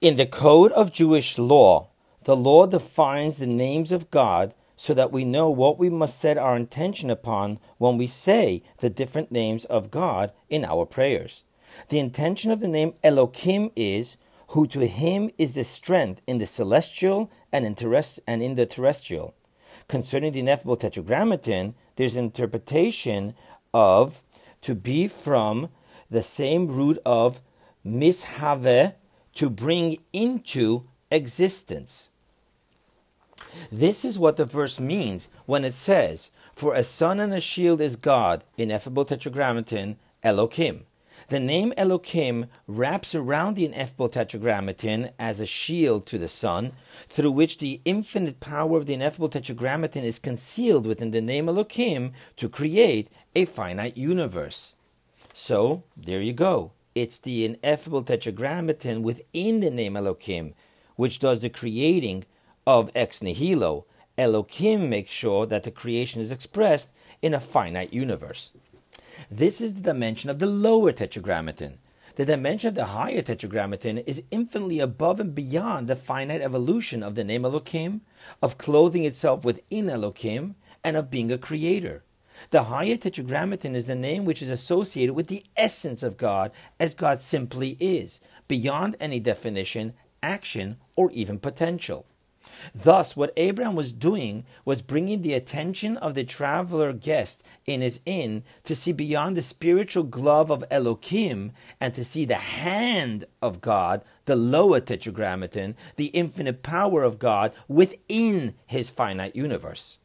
In 0.00 0.16
the 0.16 0.26
code 0.26 0.72
of 0.72 0.92
Jewish 0.92 1.38
law, 1.38 1.90
the 2.24 2.36
law 2.36 2.66
defines 2.66 3.38
the 3.38 3.46
names 3.46 3.92
of 3.92 4.10
God 4.10 4.54
so 4.76 4.94
that 4.94 5.12
we 5.12 5.24
know 5.24 5.48
what 5.48 5.78
we 5.78 5.90
must 5.90 6.18
set 6.18 6.38
our 6.38 6.56
intention 6.56 7.10
upon 7.10 7.58
when 7.78 7.96
we 7.96 8.06
say 8.06 8.62
the 8.78 8.90
different 8.90 9.30
names 9.30 9.64
of 9.66 9.90
God 9.90 10.32
in 10.48 10.64
our 10.64 10.84
prayers. 10.86 11.44
The 11.88 11.98
intention 11.98 12.50
of 12.50 12.60
the 12.60 12.68
name 12.68 12.94
Elohim 13.02 13.70
is 13.76 14.16
who 14.48 14.66
to 14.66 14.86
him 14.86 15.30
is 15.38 15.54
the 15.54 15.64
strength 15.64 16.20
in 16.26 16.38
the 16.38 16.46
celestial 16.46 17.30
and 17.52 17.64
in, 17.64 17.74
terrest- 17.74 18.20
and 18.26 18.42
in 18.42 18.54
the 18.54 18.66
terrestrial. 18.66 19.34
Concerning 19.88 20.32
the 20.32 20.40
ineffable 20.40 20.76
tetragrammaton, 20.76 21.74
there's 21.96 22.16
an 22.16 22.24
interpretation 22.24 23.34
of 23.72 24.22
to 24.60 24.74
be 24.74 25.08
from 25.08 25.68
the 26.10 26.22
same 26.22 26.68
root 26.68 26.98
of 27.06 27.40
mishave, 27.84 28.94
to 29.34 29.50
bring 29.50 29.96
into 30.12 30.84
existence. 31.10 32.10
This 33.70 34.04
is 34.04 34.18
what 34.18 34.36
the 34.36 34.44
verse 34.44 34.80
means 34.80 35.28
when 35.46 35.64
it 35.64 35.74
says, 35.74 36.30
For 36.54 36.74
a 36.74 36.84
sun 36.84 37.20
and 37.20 37.32
a 37.32 37.40
shield 37.40 37.80
is 37.80 37.96
God, 37.96 38.44
ineffable 38.56 39.04
tetragrammaton, 39.04 39.96
Elohim. 40.22 40.84
The 41.28 41.40
name 41.40 41.72
Elohim 41.76 42.46
wraps 42.66 43.14
around 43.14 43.54
the 43.54 43.64
ineffable 43.64 44.08
tetragrammaton 44.08 45.10
as 45.18 45.40
a 45.40 45.46
shield 45.46 46.04
to 46.06 46.18
the 46.18 46.28
sun, 46.28 46.72
through 47.08 47.30
which 47.30 47.58
the 47.58 47.80
infinite 47.84 48.40
power 48.40 48.76
of 48.76 48.86
the 48.86 48.94
ineffable 48.94 49.28
tetragrammaton 49.28 50.04
is 50.04 50.18
concealed 50.18 50.86
within 50.86 51.10
the 51.10 51.20
name 51.20 51.48
Elohim 51.48 52.12
to 52.36 52.48
create 52.48 53.08
a 53.34 53.44
finite 53.44 53.96
universe. 53.96 54.74
So, 55.32 55.84
there 55.96 56.20
you 56.20 56.32
go. 56.32 56.72
It's 56.94 57.18
the 57.18 57.44
ineffable 57.46 58.02
tetragrammaton 58.02 59.02
within 59.02 59.60
the 59.60 59.70
name 59.70 59.96
Elohim, 59.96 60.52
which 60.96 61.18
does 61.18 61.40
the 61.40 61.48
creating 61.48 62.24
of 62.66 62.90
ex 62.94 63.22
nihilo. 63.22 63.84
Elohim 64.18 64.90
makes 64.90 65.10
sure 65.10 65.46
that 65.46 65.64
the 65.64 65.70
creation 65.70 66.20
is 66.20 66.30
expressed 66.30 66.90
in 67.20 67.34
a 67.34 67.40
finite 67.40 67.92
universe. 67.92 68.56
This 69.30 69.60
is 69.60 69.74
the 69.74 69.80
dimension 69.80 70.30
of 70.30 70.38
the 70.38 70.46
lower 70.46 70.92
tetragrammaton. 70.92 71.78
The 72.16 72.26
dimension 72.26 72.68
of 72.68 72.74
the 72.74 72.86
higher 72.86 73.22
tetragrammaton 73.22 73.98
is 73.98 74.22
infinitely 74.30 74.80
above 74.80 75.18
and 75.18 75.34
beyond 75.34 75.86
the 75.86 75.96
finite 75.96 76.42
evolution 76.42 77.02
of 77.02 77.14
the 77.14 77.24
name 77.24 77.44
Elohim, 77.44 78.02
of 78.42 78.58
clothing 78.58 79.04
itself 79.04 79.46
within 79.46 79.88
Elohim, 79.88 80.56
and 80.84 80.96
of 80.96 81.10
being 81.10 81.32
a 81.32 81.38
creator. 81.38 82.02
The 82.50 82.64
higher 82.64 82.96
tetragrammaton 82.96 83.74
is 83.74 83.86
the 83.86 83.94
name 83.94 84.24
which 84.24 84.42
is 84.42 84.50
associated 84.50 85.14
with 85.14 85.28
the 85.28 85.44
essence 85.56 86.02
of 86.02 86.18
God 86.18 86.52
as 86.78 86.94
God 86.94 87.22
simply 87.22 87.78
is, 87.80 88.20
beyond 88.46 88.96
any 89.00 89.20
definition, 89.20 89.94
action, 90.22 90.76
or 90.96 91.10
even 91.12 91.38
potential. 91.38 92.04
Thus, 92.74 93.16
what 93.16 93.32
Abraham 93.36 93.74
was 93.74 93.92
doing 93.92 94.44
was 94.64 94.82
bringing 94.82 95.22
the 95.22 95.34
attention 95.34 95.96
of 95.96 96.14
the 96.14 96.24
traveler 96.24 96.92
guest 96.92 97.44
in 97.66 97.80
his 97.80 98.00
inn 98.06 98.42
to 98.64 98.74
see 98.74 98.92
beyond 98.92 99.36
the 99.36 99.42
spiritual 99.42 100.04
glove 100.04 100.50
of 100.50 100.64
Elohim 100.70 101.52
and 101.80 101.94
to 101.94 102.04
see 102.04 102.24
the 102.24 102.34
hand 102.34 103.24
of 103.40 103.60
God, 103.60 104.02
the 104.24 104.36
lower 104.36 104.80
tetragrammaton, 104.80 105.74
the 105.96 106.06
infinite 106.06 106.62
power 106.62 107.02
of 107.02 107.18
God 107.18 107.52
within 107.68 108.54
his 108.66 108.90
finite 108.90 109.36
universe. 109.36 109.98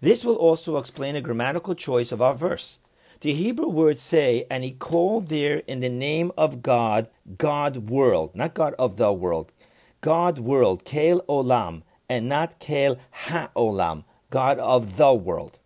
This 0.00 0.24
will 0.24 0.36
also 0.36 0.78
explain 0.78 1.16
a 1.16 1.20
grammatical 1.20 1.74
choice 1.74 2.12
of 2.12 2.20
our 2.20 2.34
verse. 2.34 2.78
The 3.20 3.32
Hebrew 3.32 3.68
words 3.68 4.02
say, 4.02 4.44
and 4.50 4.62
he 4.62 4.72
called 4.72 5.28
there 5.28 5.62
in 5.66 5.80
the 5.80 5.88
name 5.88 6.32
of 6.36 6.62
God, 6.62 7.08
God 7.38 7.88
world, 7.88 8.34
not 8.34 8.54
God 8.54 8.74
of 8.78 8.98
the 8.98 9.12
world, 9.12 9.50
God 10.06 10.38
world, 10.38 10.84
Kael 10.84 11.26
Olam, 11.26 11.82
and 12.08 12.28
not 12.28 12.60
Kael 12.60 12.96
HaOlam, 13.24 14.04
God 14.30 14.56
of 14.60 14.98
the 14.98 15.12
world. 15.12 15.58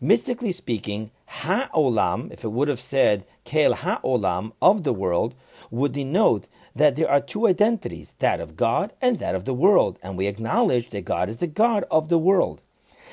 Mystically 0.00 0.50
speaking, 0.50 1.12
HaOlam, 1.42 2.32
if 2.32 2.42
it 2.42 2.50
would 2.50 2.66
have 2.66 2.80
said 2.80 3.24
Kael 3.44 3.76
HaOlam, 3.76 4.50
of 4.60 4.82
the 4.82 4.92
world, 4.92 5.36
would 5.70 5.92
denote 5.92 6.48
that 6.74 6.96
there 6.96 7.08
are 7.08 7.20
two 7.20 7.46
identities, 7.46 8.16
that 8.18 8.40
of 8.40 8.56
God 8.56 8.92
and 9.00 9.20
that 9.20 9.36
of 9.36 9.44
the 9.44 9.54
world, 9.54 10.00
and 10.02 10.18
we 10.18 10.26
acknowledge 10.26 10.90
that 10.90 11.04
God 11.04 11.28
is 11.28 11.36
the 11.36 11.46
God 11.46 11.84
of 11.88 12.08
the 12.08 12.18
world. 12.18 12.62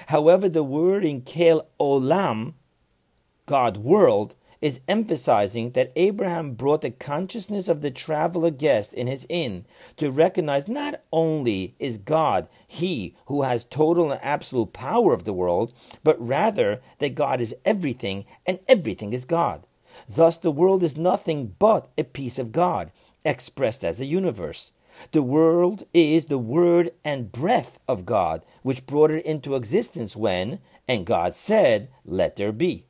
However, 0.08 0.50
the 0.50 0.64
word 0.64 1.06
in 1.06 1.22
Kael 1.22 1.64
Olam, 1.80 2.54
God 3.46 3.78
world, 3.78 4.34
is 4.66 4.82
emphasizing 4.88 5.70
that 5.74 5.92
Abraham 5.96 6.54
brought 6.54 6.82
the 6.82 6.90
consciousness 6.90 7.70
of 7.70 7.84
the 7.84 7.92
traveler 7.92 8.50
guest 8.50 8.96
in 8.96 9.06
his 9.06 9.28
inn 9.30 9.64
to 9.96 10.10
recognize 10.10 10.68
not 10.68 10.96
only 11.12 11.76
is 11.78 11.98
God 11.98 12.48
he 12.68 13.14
who 13.28 13.44
has 13.44 13.64
total 13.64 14.12
and 14.12 14.20
absolute 14.24 14.74
power 14.74 15.14
of 15.14 15.24
the 15.24 15.34
world, 15.34 15.72
but 16.04 16.20
rather 16.20 16.82
that 16.98 17.14
God 17.14 17.42
is 17.42 17.54
everything 17.64 18.26
and 18.48 18.58
everything 18.68 19.14
is 19.14 19.24
God. 19.24 19.62
Thus, 20.10 20.36
the 20.36 20.50
world 20.50 20.82
is 20.82 20.98
nothing 20.98 21.54
but 21.60 21.88
a 21.96 22.04
piece 22.04 22.40
of 22.40 22.52
God, 22.52 22.90
expressed 23.24 23.86
as 23.86 24.02
a 24.02 24.06
universe. 24.06 24.72
The 25.12 25.22
world 25.22 25.84
is 25.94 26.26
the 26.26 26.40
word 26.40 26.90
and 27.04 27.32
breath 27.32 27.78
of 27.88 28.04
God, 28.08 28.42
which 28.64 28.88
brought 28.88 29.12
it 29.12 29.24
into 29.28 29.54
existence 29.54 30.16
when, 30.16 30.58
and 30.88 31.06
God 31.06 31.36
said, 31.36 31.88
Let 32.04 32.38
there 32.38 32.52
be. 32.52 32.86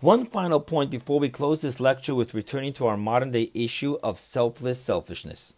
One 0.00 0.24
final 0.24 0.60
point 0.60 0.90
before 0.90 1.20
we 1.20 1.28
close 1.28 1.62
this 1.62 1.80
lecture 1.80 2.14
with 2.14 2.34
returning 2.34 2.72
to 2.74 2.86
our 2.86 2.96
modern 2.96 3.32
day 3.32 3.50
issue 3.54 3.98
of 4.02 4.18
selfless 4.18 4.80
selfishness. 4.80 5.54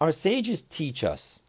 Our 0.00 0.12
sages 0.12 0.62
teach 0.62 1.02
us 1.04 1.40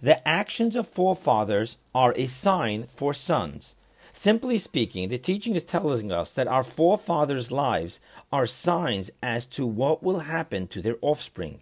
the 0.00 0.26
actions 0.28 0.76
of 0.76 0.86
forefathers 0.86 1.78
are 1.94 2.12
a 2.16 2.26
sign 2.26 2.84
for 2.84 3.14
sons. 3.14 3.74
Simply 4.12 4.58
speaking, 4.58 5.08
the 5.08 5.18
teaching 5.18 5.54
is 5.54 5.64
telling 5.64 6.10
us 6.10 6.32
that 6.32 6.48
our 6.48 6.62
forefathers' 6.62 7.52
lives 7.52 8.00
are 8.32 8.46
signs 8.46 9.10
as 9.22 9.46
to 9.46 9.66
what 9.66 10.02
will 10.02 10.20
happen 10.20 10.66
to 10.68 10.82
their 10.82 10.96
offspring. 11.02 11.60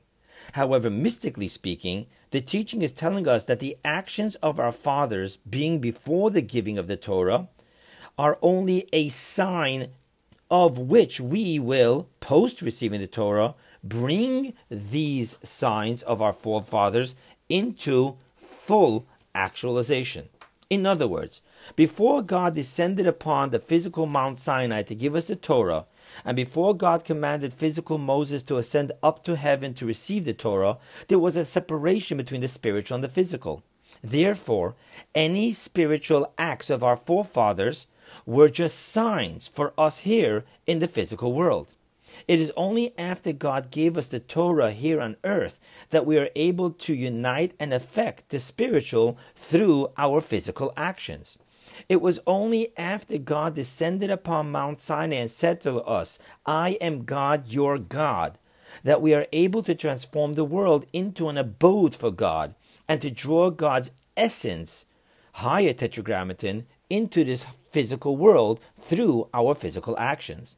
However, 0.53 0.91
mystically 0.91 1.49
speaking, 1.49 2.07
the 2.31 2.41
teaching 2.41 2.83
is 2.83 2.93
telling 2.93 3.29
us 3.29 3.45
that 3.45 3.61
the 3.61 3.77
actions 3.85 4.35
of 4.37 4.59
our 4.59 4.73
fathers, 4.73 5.37
being 5.39 5.79
before 5.79 6.31
the 6.31 6.43
giving 6.43 6.79
of 6.79 6.89
the 6.89 6.97
Torah, 6.97 7.49
are 8.19 8.39
only 8.43 8.89
a 8.93 9.09
sign 9.09 9.89
of 10.51 10.79
which 10.79 11.21
we 11.21 11.59
will, 11.59 12.07
post 12.21 12.63
receiving 12.63 13.01
the 13.01 13.07
Torah, 13.07 13.55
bring 13.83 14.55
these 14.71 15.39
signs 15.43 16.03
of 16.03 16.23
our 16.23 16.33
forefathers 16.33 17.15
into 17.49 18.15
full 18.37 19.05
actualization. 19.35 20.29
In 20.71 20.87
other 20.87 21.07
words, 21.07 21.41
before 21.77 22.23
God 22.23 22.55
descended 22.55 23.07
upon 23.07 23.51
the 23.51 23.59
physical 23.59 24.07
Mount 24.07 24.39
Sinai 24.39 24.83
to 24.83 24.95
give 24.95 25.15
us 25.15 25.27
the 25.27 25.37
Torah, 25.37 25.85
and 26.25 26.37
before 26.37 26.75
God 26.75 27.05
commanded 27.05 27.53
physical 27.53 27.99
Moses 27.99 28.43
to 28.45 28.57
ascend 28.57 28.93
up 29.03 29.25
to 29.25 29.37
heaven 29.37 29.75
to 29.75 29.87
receive 29.87 30.25
the 30.25 30.35
Torah, 30.35 30.77
there 31.09 31.19
was 31.19 31.37
a 31.37 31.45
separation 31.45 32.17
between 32.17 32.41
the 32.41 32.49
spiritual 32.49 32.97
and 32.97 33.05
the 33.05 33.09
physical. 33.09 33.63
Therefore, 34.03 34.75
any 35.15 35.53
spiritual 35.53 36.33
acts 36.39 36.71
of 36.71 36.85
our 36.85 36.97
forefathers 36.97 37.87
were 38.27 38.49
just 38.49 38.79
signs 38.79 39.47
for 39.47 39.73
us 39.79 40.01
here 40.01 40.45
in 40.67 40.79
the 40.79 40.89
physical 40.89 41.33
world. 41.33 41.69
It 42.29 42.41
is 42.41 42.53
only 42.57 42.97
after 42.99 43.33
God 43.33 43.71
gave 43.71 43.99
us 43.99 44.07
the 44.07 44.21
Torah 44.21 44.73
here 44.73 45.01
on 45.01 45.17
earth 45.25 45.59
that 45.91 46.07
we 46.07 46.17
are 46.17 46.31
able 46.37 46.71
to 46.71 46.95
unite 46.95 47.55
and 47.59 47.73
affect 47.73 48.31
the 48.31 48.41
spiritual 48.41 49.19
through 49.35 49.89
our 49.99 50.21
physical 50.21 50.73
actions. 50.77 51.39
It 51.89 52.01
was 52.01 52.21
only 52.27 52.69
after 52.77 53.19
God 53.19 53.57
descended 53.57 54.11
upon 54.11 54.53
Mount 54.53 54.81
Sinai 54.81 55.17
and 55.17 55.31
said 55.31 55.61
to 55.63 55.81
us, 55.81 56.19
I 56.47 56.71
am 56.81 57.05
God, 57.05 57.49
your 57.49 57.79
God, 57.79 58.39
that 58.85 59.03
we 59.03 59.13
are 59.15 59.27
able 59.33 59.63
to 59.65 59.75
transform 59.75 60.35
the 60.35 60.45
world 60.45 60.87
into 60.93 61.29
an 61.29 61.39
abode 61.39 61.95
for 61.95 62.11
God 62.11 62.55
and 62.89 63.01
to 63.03 63.11
draw 63.11 63.51
God's 63.51 63.91
essence, 64.17 64.87
higher 65.35 65.73
tetragrammaton, 65.73 66.67
into 66.91 67.25
this 67.25 67.45
physical 67.71 68.17
world 68.17 68.61
through 68.79 69.29
our 69.33 69.55
physical 69.55 69.97
actions. 69.99 70.57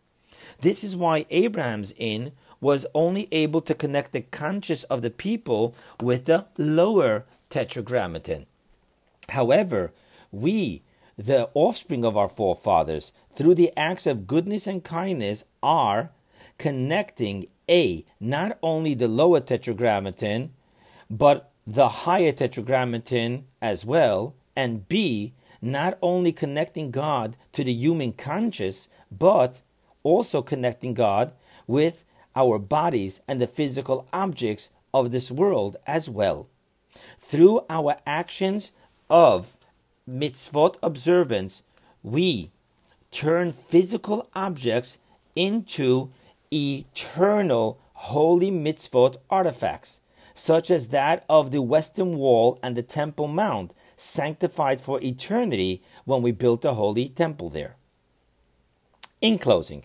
This 0.61 0.85
is 0.85 0.97
why 0.97 1.26
Abraham's 1.30 1.95
inn 1.99 2.33
was 2.61 2.87
only 2.95 3.28
able 3.33 3.61
to 3.61 3.75
connect 3.75 4.12
the 4.12 4.23
conscious 4.23 4.85
of 4.85 5.02
the 5.02 5.11
people 5.11 5.75
with 6.00 6.25
the 6.25 6.47
lower 6.56 7.25
tetragrammaton. 7.50 8.47
However, 9.30 9.92
we, 10.30 10.83
the 11.16 11.49
offspring 11.54 12.04
of 12.04 12.16
our 12.16 12.28
forefathers, 12.28 13.12
through 13.30 13.54
the 13.54 13.73
acts 13.76 14.06
of 14.06 14.26
goodness 14.26 14.66
and 14.66 14.83
kindness, 14.83 15.45
are 15.62 16.11
connecting 16.59 17.47
A, 17.68 18.04
not 18.21 18.59
only 18.62 18.95
the 18.95 19.09
lower 19.09 19.40
tetragrammaton, 19.40 20.50
but 21.11 21.50
the 21.66 21.88
higher 21.88 22.33
tetragrammaton 22.33 23.45
as 23.61 23.85
well, 23.85 24.35
and 24.54 24.88
B, 24.88 25.33
not 25.67 25.99
only 26.01 26.33
connecting 26.33 26.91
God 26.91 27.37
to 27.53 27.65
the 27.65 27.73
human 27.73 28.13
conscious, 28.13 28.89
but 29.11 29.61
also 30.03 30.43
connecting 30.43 30.95
God 30.95 31.33
with 31.67 32.05
our 32.35 32.59
bodies 32.59 33.21
and 33.27 33.41
the 33.41 33.47
physical 33.47 34.07
objects 34.13 34.71
of 34.95 35.11
this 35.11 35.31
world 35.31 35.77
as 35.87 36.09
well. 36.09 36.49
Through 37.19 37.63
our 37.69 37.97
actions 38.07 38.73
of 39.11 39.57
mitzvot 40.09 40.77
observance, 40.83 41.63
we 42.03 42.51
turn 43.11 43.51
physical 43.53 44.29
objects 44.35 44.99
into 45.35 46.11
eternal 46.53 47.79
holy 47.95 48.51
mitzvot 48.51 49.17
artifacts, 49.29 50.01
such 50.35 50.71
as 50.71 50.89
that 50.89 51.25
of 51.29 51.51
the 51.51 51.63
Western 51.63 52.19
Wall 52.19 52.59
and 52.63 52.77
the 52.77 52.83
Temple 52.83 53.27
Mount, 53.27 53.73
sanctified 53.97 54.81
for 54.81 55.03
eternity 55.03 55.83
when 56.05 56.23
we 56.23 56.31
built 56.31 56.62
the 56.62 56.75
holy 56.75 57.09
temple 57.09 57.50
there. 57.50 57.76
In 59.21 59.38
closing, 59.38 59.85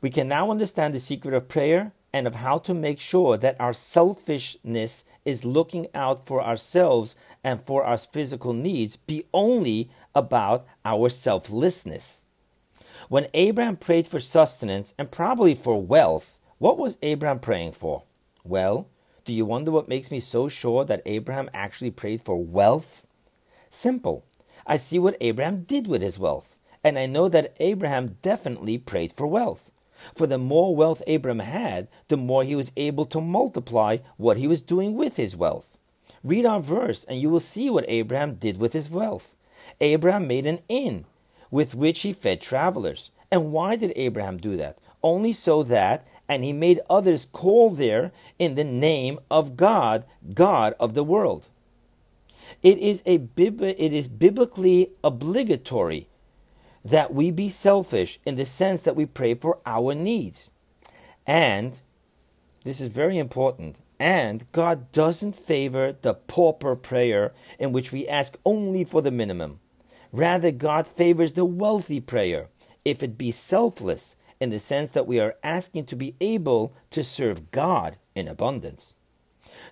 we 0.00 0.10
can 0.10 0.28
now 0.28 0.50
understand 0.50 0.94
the 0.94 1.00
secret 1.00 1.34
of 1.34 1.48
prayer 1.48 1.92
and 2.12 2.26
of 2.26 2.36
how 2.36 2.58
to 2.58 2.74
make 2.74 2.98
sure 2.98 3.36
that 3.36 3.60
our 3.60 3.72
selfishness 3.72 5.04
is 5.24 5.44
looking 5.44 5.86
out 5.94 6.26
for 6.26 6.42
ourselves 6.42 7.14
and 7.44 7.60
for 7.60 7.84
our 7.84 7.96
physical 7.96 8.52
needs 8.52 8.96
be 8.96 9.24
only 9.32 9.90
about 10.14 10.66
our 10.84 11.08
selflessness. 11.08 12.24
When 13.08 13.28
Abraham 13.34 13.76
prayed 13.76 14.06
for 14.06 14.20
sustenance 14.20 14.94
and 14.98 15.10
probably 15.10 15.54
for 15.54 15.80
wealth, 15.80 16.38
what 16.58 16.78
was 16.78 16.98
Abraham 17.02 17.40
praying 17.40 17.72
for? 17.72 18.02
Well, 18.44 18.88
do 19.24 19.32
you 19.32 19.44
wonder 19.44 19.70
what 19.70 19.88
makes 19.88 20.10
me 20.10 20.20
so 20.20 20.48
sure 20.48 20.84
that 20.84 21.02
Abraham 21.06 21.50
actually 21.52 21.90
prayed 21.90 22.20
for 22.20 22.42
wealth? 22.42 23.06
Simple. 23.70 24.24
I 24.66 24.76
see 24.76 24.98
what 24.98 25.16
Abraham 25.20 25.62
did 25.62 25.86
with 25.86 26.02
his 26.02 26.18
wealth, 26.18 26.56
and 26.82 26.98
I 26.98 27.06
know 27.06 27.28
that 27.28 27.54
Abraham 27.60 28.16
definitely 28.20 28.78
prayed 28.78 29.12
for 29.12 29.26
wealth. 29.26 29.70
For 30.14 30.26
the 30.26 30.38
more 30.38 30.74
wealth 30.74 31.02
Abraham 31.06 31.38
had, 31.38 31.86
the 32.08 32.16
more 32.16 32.42
he 32.42 32.56
was 32.56 32.72
able 32.76 33.04
to 33.06 33.20
multiply 33.20 33.98
what 34.16 34.38
he 34.38 34.48
was 34.48 34.60
doing 34.60 34.96
with 34.96 35.16
his 35.16 35.36
wealth. 35.36 35.78
Read 36.24 36.44
our 36.44 36.60
verse, 36.60 37.04
and 37.04 37.20
you 37.20 37.30
will 37.30 37.40
see 37.40 37.70
what 37.70 37.84
Abraham 37.86 38.34
did 38.34 38.58
with 38.58 38.72
his 38.72 38.90
wealth. 38.90 39.34
Abraham 39.80 40.26
made 40.26 40.46
an 40.46 40.58
inn 40.68 41.04
with 41.50 41.74
which 41.74 42.00
he 42.00 42.12
fed 42.12 42.40
travelers. 42.40 43.10
And 43.30 43.52
why 43.52 43.76
did 43.76 43.92
Abraham 43.94 44.38
do 44.38 44.56
that? 44.56 44.78
Only 45.02 45.32
so 45.32 45.62
that, 45.62 46.06
and 46.28 46.42
he 46.42 46.52
made 46.52 46.80
others 46.90 47.24
call 47.24 47.70
there 47.70 48.12
in 48.38 48.54
the 48.54 48.64
name 48.64 49.18
of 49.30 49.56
God, 49.56 50.04
God 50.34 50.74
of 50.80 50.94
the 50.94 51.04
world. 51.04 51.46
It 52.62 52.78
is, 52.78 53.02
a, 53.06 53.20
it 53.36 53.92
is 53.92 54.08
biblically 54.08 54.90
obligatory 55.02 56.06
that 56.84 57.12
we 57.12 57.30
be 57.30 57.48
selfish 57.48 58.18
in 58.24 58.36
the 58.36 58.46
sense 58.46 58.82
that 58.82 58.96
we 58.96 59.06
pray 59.06 59.34
for 59.34 59.58
our 59.66 59.94
needs. 59.94 60.50
And 61.26 61.78
this 62.64 62.80
is 62.80 62.92
very 62.92 63.18
important. 63.18 63.76
And 63.98 64.50
God 64.52 64.90
doesn't 64.92 65.36
favor 65.36 65.94
the 66.00 66.14
pauper 66.14 66.74
prayer 66.74 67.32
in 67.58 67.72
which 67.72 67.92
we 67.92 68.08
ask 68.08 68.38
only 68.46 68.84
for 68.84 69.02
the 69.02 69.10
minimum. 69.10 69.60
Rather, 70.10 70.50
God 70.50 70.86
favors 70.86 71.32
the 71.32 71.44
wealthy 71.44 72.00
prayer, 72.00 72.48
if 72.84 73.02
it 73.02 73.18
be 73.18 73.30
selfless, 73.30 74.16
in 74.40 74.50
the 74.50 74.58
sense 74.58 74.90
that 74.92 75.06
we 75.06 75.20
are 75.20 75.36
asking 75.44 75.84
to 75.84 75.96
be 75.96 76.14
able 76.20 76.72
to 76.90 77.04
serve 77.04 77.50
God 77.52 77.96
in 78.14 78.26
abundance. 78.26 78.94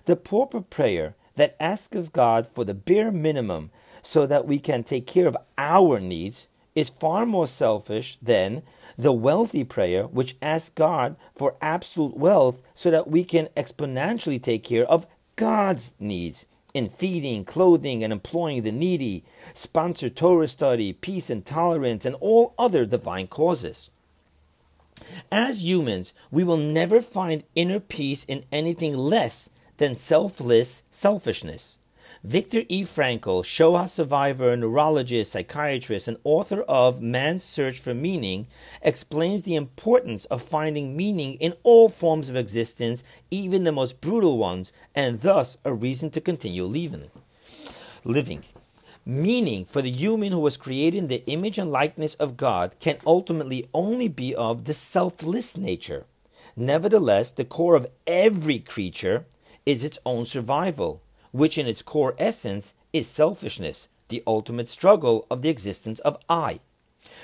The 0.05 0.15
pauper 0.15 0.61
prayer 0.61 1.15
that 1.39 1.55
asks 1.59 1.95
of 1.95 2.11
God 2.11 2.45
for 2.45 2.65
the 2.65 2.73
bare 2.73 3.11
minimum 3.11 3.71
so 4.01 4.25
that 4.25 4.45
we 4.45 4.59
can 4.59 4.83
take 4.83 5.07
care 5.07 5.25
of 5.25 5.37
our 5.57 5.99
needs 5.99 6.47
is 6.75 6.89
far 6.89 7.25
more 7.25 7.47
selfish 7.47 8.17
than 8.21 8.61
the 8.97 9.13
wealthy 9.13 9.63
prayer, 9.63 10.03
which 10.03 10.35
asks 10.41 10.69
God 10.69 11.15
for 11.35 11.55
absolute 11.61 12.17
wealth 12.17 12.61
so 12.73 12.91
that 12.91 13.09
we 13.09 13.23
can 13.23 13.47
exponentially 13.55 14.41
take 14.41 14.63
care 14.63 14.85
of 14.85 15.07
God's 15.35 15.93
needs 15.99 16.45
in 16.73 16.89
feeding, 16.89 17.45
clothing, 17.45 18.03
and 18.03 18.13
employing 18.13 18.63
the 18.63 18.71
needy, 18.71 19.23
sponsor 19.53 20.09
Torah 20.09 20.47
study, 20.47 20.93
peace 20.93 21.29
and 21.29 21.45
tolerance, 21.45 22.05
and 22.05 22.15
all 22.15 22.53
other 22.59 22.85
divine 22.85 23.27
causes. 23.27 23.89
As 25.31 25.63
humans, 25.63 26.13
we 26.29 26.43
will 26.43 26.57
never 26.57 27.01
find 27.01 27.43
inner 27.55 27.79
peace 27.79 28.25
in 28.25 28.43
anything 28.51 28.95
less 28.97 29.49
than 29.79 29.95
selfless 29.95 30.83
selfishness. 30.91 31.79
Viktor 32.21 32.63
E. 32.67 32.83
Frankl, 32.83 33.45
Shoah 33.45 33.87
survivor, 33.87 34.57
neurologist, 34.57 35.31
psychiatrist, 35.31 36.09
and 36.09 36.17
author 36.25 36.63
of 36.63 37.01
Man's 37.01 37.45
Search 37.45 37.79
for 37.79 37.93
Meaning, 37.93 38.47
explains 38.81 39.43
the 39.43 39.55
importance 39.55 40.25
of 40.25 40.41
finding 40.41 40.97
meaning 40.97 41.35
in 41.35 41.53
all 41.63 41.87
forms 41.87 42.27
of 42.27 42.35
existence, 42.35 43.05
even 43.31 43.63
the 43.63 43.71
most 43.71 44.01
brutal 44.01 44.37
ones, 44.37 44.73
and 44.93 45.21
thus 45.21 45.57
a 45.63 45.73
reason 45.73 46.11
to 46.11 46.19
continue 46.19 46.65
living. 46.65 47.09
Living. 48.03 48.43
Meaning 49.05 49.63
for 49.63 49.81
the 49.81 49.91
human 49.91 50.33
who 50.33 50.39
was 50.39 50.57
created 50.57 50.97
in 50.97 51.07
the 51.07 51.23
image 51.25 51.57
and 51.57 51.71
likeness 51.71 52.15
of 52.15 52.35
God 52.35 52.75
can 52.81 52.97
ultimately 53.07 53.69
only 53.73 54.09
be 54.09 54.35
of 54.35 54.65
the 54.65 54.73
selfless 54.73 55.55
nature. 55.55 56.03
Nevertheless, 56.57 57.31
the 57.31 57.45
core 57.45 57.75
of 57.75 57.87
every 58.05 58.59
creature 58.59 59.23
is 59.69 59.83
its 59.83 59.99
own 60.03 60.25
survival 60.25 61.01
which 61.31 61.59
in 61.59 61.67
its 61.67 61.83
core 61.83 62.15
essence 62.17 62.73
is 62.91 63.07
selfishness, 63.07 63.87
the 64.07 64.23
ultimate 64.25 64.67
struggle 64.67 65.27
of 65.29 65.43
the 65.43 65.49
existence 65.49 65.99
of 65.99 66.19
I. 66.27 66.59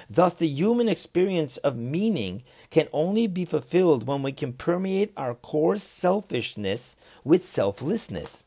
Thus, 0.07 0.35
the 0.35 0.47
human 0.47 0.87
experience 0.87 1.57
of 1.57 1.75
meaning 1.75 2.43
can 2.69 2.87
only 2.93 3.25
be 3.25 3.45
fulfilled 3.45 4.05
when 4.05 4.21
we 4.21 4.31
can 4.31 4.53
permeate 4.53 5.11
our 5.17 5.33
core 5.33 5.79
selfishness 5.79 6.95
with 7.23 7.47
selflessness. 7.47 8.43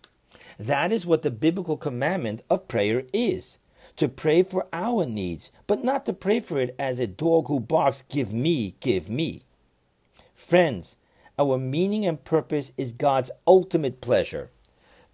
That 0.61 0.93
is 0.93 1.07
what 1.07 1.23
the 1.23 1.31
biblical 1.31 1.77
commandment 1.77 2.43
of 2.49 2.69
prayer 2.69 3.03
is 3.13 3.59
to 3.97 4.09
pray 4.09 4.45
for 4.45 4.69
our 4.73 5.07
needs, 5.07 5.51
but 5.67 5.83
not 5.83 6.07
to 6.07 6.13
pray 6.13 6.39
for 6.39 6.61
it 6.61 6.75
as 6.79 7.01
a 7.01 7.07
dog 7.09 7.49
who 7.49 7.59
barks, 7.59 8.05
Give 8.09 8.33
me, 8.33 8.75
give 8.81 9.09
me. 9.09 9.43
Friends, 10.37 10.95
our 11.39 11.59
meaning 11.59 12.05
and 12.05 12.25
purpose 12.25 12.73
is 12.77 12.93
God's 12.93 13.31
ultimate 13.47 14.01
pleasure. 14.01 14.51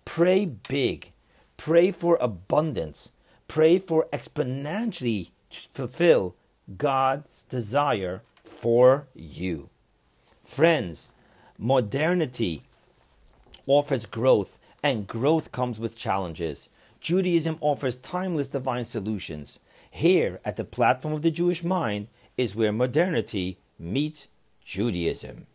Pray 0.04 0.46
big. 0.46 1.12
Pray 1.56 1.90
for 1.90 2.16
abundance. 2.20 3.12
Pray 3.48 3.78
for 3.78 4.06
exponentially 4.12 5.30
fulfill 5.70 6.34
God's 6.76 7.44
desire 7.44 8.22
for 8.42 9.06
you. 9.14 9.68
Friends, 10.44 11.10
modernity 11.58 12.62
offers 13.66 14.06
growth, 14.06 14.58
and 14.82 15.06
growth 15.06 15.52
comes 15.52 15.78
with 15.80 15.96
challenges. 15.96 16.68
Judaism 17.00 17.58
offers 17.60 17.96
timeless 17.96 18.48
divine 18.48 18.84
solutions. 18.84 19.58
Here, 19.90 20.40
at 20.44 20.56
the 20.56 20.64
platform 20.64 21.14
of 21.14 21.22
the 21.22 21.30
Jewish 21.30 21.62
mind, 21.62 22.08
is 22.36 22.56
where 22.56 22.72
modernity 22.72 23.58
meets 23.78 24.28
Judaism. 24.64 25.46